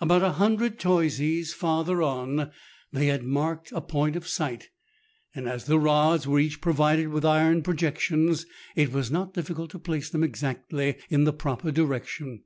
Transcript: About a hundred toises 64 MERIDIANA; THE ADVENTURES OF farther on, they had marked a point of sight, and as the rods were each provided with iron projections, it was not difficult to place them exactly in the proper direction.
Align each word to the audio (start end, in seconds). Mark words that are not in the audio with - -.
About 0.00 0.22
a 0.22 0.30
hundred 0.34 0.78
toises 0.78 1.48
64 1.48 1.70
MERIDIANA; 1.70 1.86
THE 1.86 2.06
ADVENTURES 2.06 2.18
OF 2.20 2.28
farther 2.28 2.50
on, 2.52 2.52
they 3.02 3.06
had 3.08 3.22
marked 3.24 3.72
a 3.72 3.80
point 3.80 4.14
of 4.14 4.28
sight, 4.28 4.70
and 5.34 5.48
as 5.48 5.64
the 5.64 5.80
rods 5.80 6.24
were 6.24 6.38
each 6.38 6.60
provided 6.60 7.08
with 7.08 7.24
iron 7.24 7.64
projections, 7.64 8.46
it 8.76 8.92
was 8.92 9.10
not 9.10 9.34
difficult 9.34 9.72
to 9.72 9.80
place 9.80 10.08
them 10.08 10.22
exactly 10.22 10.98
in 11.10 11.24
the 11.24 11.32
proper 11.32 11.72
direction. 11.72 12.44